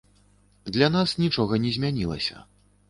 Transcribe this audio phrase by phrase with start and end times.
[0.77, 2.45] Для нас нічога не змянілася.